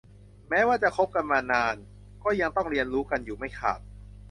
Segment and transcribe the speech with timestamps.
[0.49, 1.75] แม้ว่าจะคบกันมานาน
[2.23, 3.79] ก็ยังต้องเรียนรู้กันอยู่ไม่ขาด